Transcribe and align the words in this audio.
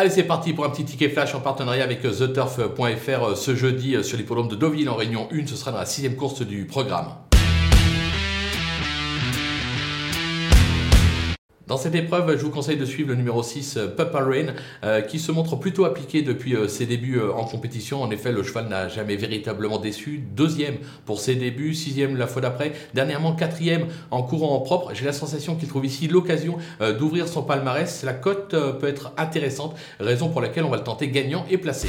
Allez, 0.00 0.08
c'est 0.08 0.22
parti 0.22 0.54
pour 0.54 0.64
un 0.64 0.70
petit 0.70 0.86
ticket 0.86 1.10
flash 1.10 1.34
en 1.34 1.40
partenariat 1.40 1.84
avec 1.84 2.00
TheTurf.fr 2.00 3.36
ce 3.36 3.54
jeudi 3.54 4.02
sur 4.02 4.16
l'hippodrome 4.16 4.48
de 4.48 4.56
Deauville 4.56 4.88
en 4.88 4.94
Réunion 4.94 5.28
1. 5.30 5.46
Ce 5.46 5.56
sera 5.56 5.72
dans 5.72 5.76
la 5.76 5.84
sixième 5.84 6.16
course 6.16 6.40
du 6.40 6.64
programme. 6.64 7.08
Dans 11.70 11.76
cette 11.76 11.94
épreuve, 11.94 12.36
je 12.36 12.42
vous 12.42 12.50
conseille 12.50 12.78
de 12.78 12.84
suivre 12.84 13.10
le 13.10 13.14
numéro 13.14 13.44
6, 13.44 13.78
Papa 13.96 14.24
Rain, 14.24 14.54
euh, 14.82 15.02
qui 15.02 15.20
se 15.20 15.30
montre 15.30 15.54
plutôt 15.54 15.84
appliqué 15.84 16.22
depuis 16.22 16.56
euh, 16.56 16.66
ses 16.66 16.84
débuts 16.84 17.20
euh, 17.20 17.32
en 17.32 17.44
compétition. 17.44 18.02
En 18.02 18.10
effet, 18.10 18.32
le 18.32 18.42
cheval 18.42 18.66
n'a 18.66 18.88
jamais 18.88 19.14
véritablement 19.14 19.78
déçu. 19.78 20.20
Deuxième 20.34 20.78
pour 21.06 21.20
ses 21.20 21.36
débuts, 21.36 21.74
sixième 21.74 22.16
la 22.16 22.26
fois 22.26 22.42
d'après, 22.42 22.72
dernièrement 22.92 23.36
quatrième 23.36 23.86
en 24.10 24.24
courant 24.24 24.58
propre. 24.58 24.90
J'ai 24.94 25.04
la 25.04 25.12
sensation 25.12 25.54
qu'il 25.54 25.68
trouve 25.68 25.86
ici 25.86 26.08
l'occasion 26.08 26.58
d'ouvrir 26.98 27.28
son 27.28 27.44
palmarès. 27.44 28.02
La 28.02 28.14
cote 28.14 28.50
peut 28.50 28.88
être 28.88 29.12
intéressante, 29.16 29.76
raison 30.00 30.28
pour 30.28 30.40
laquelle 30.40 30.64
on 30.64 30.70
va 30.70 30.76
le 30.76 30.82
tenter 30.82 31.06
gagnant 31.06 31.46
et 31.48 31.56
placé. 31.56 31.86